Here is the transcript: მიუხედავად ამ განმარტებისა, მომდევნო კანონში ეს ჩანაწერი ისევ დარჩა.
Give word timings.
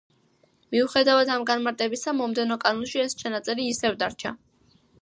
მიუხედავად 0.75 1.31
ამ 1.35 1.45
განმარტებისა, 1.51 2.15
მომდევნო 2.23 2.59
კანონში 2.67 3.05
ეს 3.07 3.17
ჩანაწერი 3.23 3.71
ისევ 3.77 4.03
დარჩა. 4.03 4.39